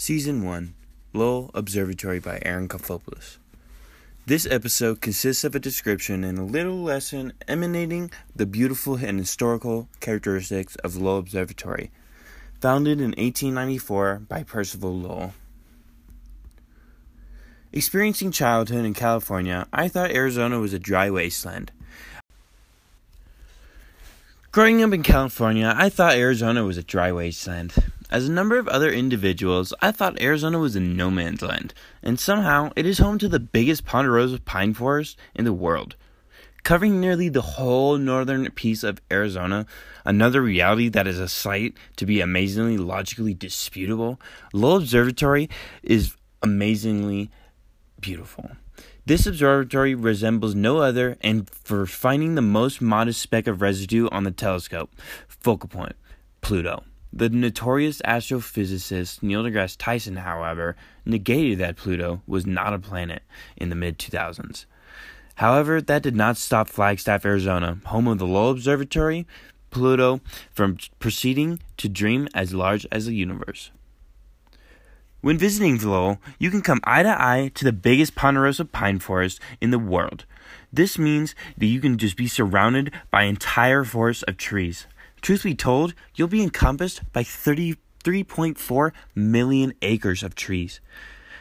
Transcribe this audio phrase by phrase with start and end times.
[0.00, 0.74] Season 1
[1.12, 3.38] Lowell Observatory by Aaron Kofopoulos.
[4.26, 9.88] This episode consists of a description and a little lesson emanating the beautiful and historical
[9.98, 11.90] characteristics of Lowell Observatory,
[12.60, 15.34] founded in 1894 by Percival Lowell.
[17.72, 21.72] Experiencing childhood in California, I thought Arizona was a dry wasteland.
[24.52, 27.74] Growing up in California, I thought Arizona was a dry wasteland.
[28.10, 32.18] As a number of other individuals, I thought Arizona was a no man's land, and
[32.18, 35.94] somehow it is home to the biggest ponderosa pine forest in the world.
[36.62, 39.66] Covering nearly the whole northern piece of Arizona,
[40.06, 44.18] another reality that is a sight to be amazingly logically disputable,
[44.54, 45.50] Lowell Observatory
[45.82, 47.30] is amazingly
[48.00, 48.52] beautiful.
[49.04, 54.24] This observatory resembles no other, and for finding the most modest speck of residue on
[54.24, 54.94] the telescope,
[55.28, 55.96] focal point,
[56.40, 56.84] Pluto.
[57.12, 63.22] The notorious astrophysicist Neil deGrasse Tyson, however, negated that Pluto was not a planet
[63.56, 64.66] in the mid 2000s.
[65.36, 69.26] However, that did not stop Flagstaff, Arizona, home of the Lowell Observatory,
[69.70, 70.20] Pluto,
[70.52, 73.70] from proceeding to dream as large as the universe.
[75.20, 79.40] When visiting Lowell, you can come eye to eye to the biggest ponderosa pine forest
[79.60, 80.26] in the world.
[80.72, 84.86] This means that you can just be surrounded by entire forests of trees.
[85.20, 90.80] Truth be told, you'll be encompassed by 33.4 million acres of trees.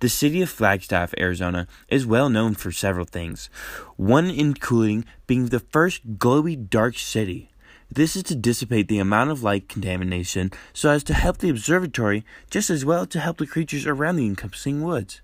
[0.00, 3.50] The city of Flagstaff, Arizona, is well known for several things,
[3.96, 7.50] one including being the first glowy dark city.
[7.90, 12.24] This is to dissipate the amount of light contamination so as to help the observatory
[12.50, 15.20] just as well to help the creatures around the encompassing woods.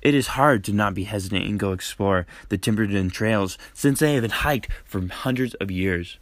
[0.00, 4.14] It is hard to not be hesitant and go explore the Timberden trails since they
[4.14, 6.18] have been hiked for hundreds of years.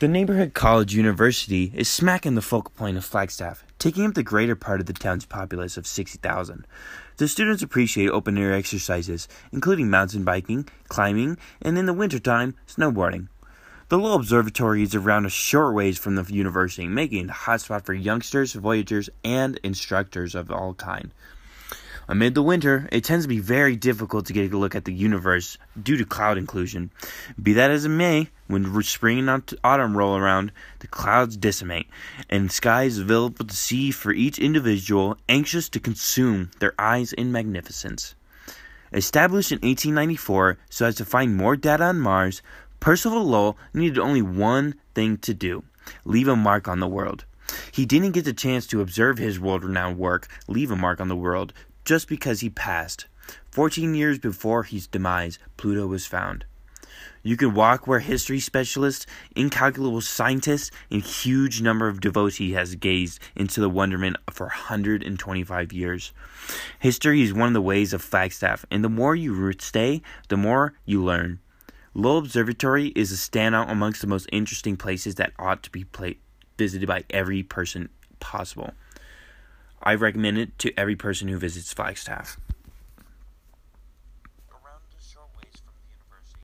[0.00, 4.22] The neighborhood college university is smack in the focal point of Flagstaff, taking up the
[4.22, 6.66] greater part of the town's populace of 60,000.
[7.18, 13.28] The students appreciate open air exercises, including mountain biking, climbing, and in the wintertime, snowboarding.
[13.90, 17.84] The Lowell Observatory is around a short ways from the university, making it a hotspot
[17.84, 21.12] for youngsters, voyagers, and instructors of all kind.
[22.08, 24.92] Amid the winter, it tends to be very difficult to get a look at the
[24.92, 26.90] universe due to cloud inclusion.
[27.40, 30.50] Be that as it may, when spring and autumn roll around,
[30.80, 31.86] the clouds decimate,
[32.28, 38.14] and skies available to see for each individual anxious to consume their eyes in magnificence.
[38.92, 42.42] Established in 1894 so as to find more data on Mars,
[42.80, 45.62] Percival Lowell needed only one thing to do
[46.04, 47.24] leave a mark on the world.
[47.72, 51.08] He didn't get the chance to observe his world renowned work leave a mark on
[51.08, 51.52] the world
[51.84, 53.06] just because he passed.
[53.50, 56.44] Fourteen years before his demise, Pluto was found.
[57.22, 59.04] You could walk where history specialists,
[59.36, 66.12] incalculable scientists, and huge number of devotees has gazed into the wonderment for 125 years.
[66.78, 70.74] History is one of the ways of Flagstaff, and the more you stay, the more
[70.86, 71.40] you learn.
[71.92, 75.84] Lowell Observatory is a standout amongst the most interesting places that ought to be
[76.56, 77.90] visited by every person
[78.20, 78.72] possible.
[79.82, 82.38] I recommend it to every person who visits Flagstaff.